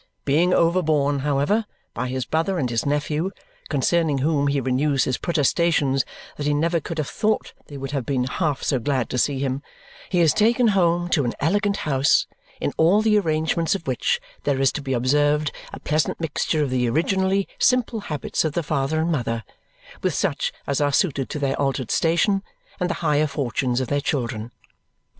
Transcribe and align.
Being 0.25 0.51
overborne, 0.51 1.19
however, 1.19 1.67
by 1.93 2.07
his 2.07 2.25
brother 2.25 2.57
and 2.57 2.67
his 2.71 2.87
nephew 2.87 3.29
concerning 3.69 4.17
whom 4.17 4.47
he 4.47 4.59
renews 4.59 5.03
his 5.03 5.19
protestations 5.19 6.05
that 6.37 6.47
he 6.47 6.55
never 6.55 6.79
could 6.79 6.97
have 6.97 7.07
thought 7.07 7.53
they 7.67 7.77
would 7.77 7.91
have 7.91 8.03
been 8.03 8.23
half 8.23 8.63
so 8.63 8.79
glad 8.79 9.11
to 9.11 9.19
see 9.19 9.37
him 9.37 9.61
he 10.09 10.19
is 10.19 10.33
taken 10.33 10.69
home 10.69 11.07
to 11.09 11.23
an 11.23 11.35
elegant 11.39 11.77
house 11.85 12.25
in 12.59 12.73
all 12.77 13.03
the 13.03 13.15
arrangements 13.19 13.75
of 13.75 13.85
which 13.85 14.19
there 14.43 14.59
is 14.59 14.71
to 14.71 14.81
be 14.81 14.93
observed 14.93 15.51
a 15.71 15.79
pleasant 15.79 16.19
mixture 16.19 16.63
of 16.63 16.71
the 16.71 16.89
originally 16.89 17.47
simple 17.59 17.99
habits 17.99 18.43
of 18.43 18.53
the 18.53 18.63
father 18.63 19.01
and 19.01 19.11
mother 19.11 19.43
with 20.01 20.15
such 20.15 20.51
as 20.65 20.81
are 20.81 20.91
suited 20.91 21.29
to 21.29 21.37
their 21.37 21.53
altered 21.61 21.91
station 21.91 22.41
and 22.79 22.89
the 22.89 22.95
higher 23.05 23.27
fortunes 23.27 23.79
of 23.79 23.87
their 23.87 24.01
children. 24.01 24.51